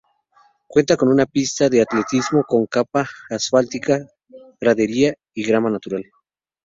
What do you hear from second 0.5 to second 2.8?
Cuenta con una pista de atletismo con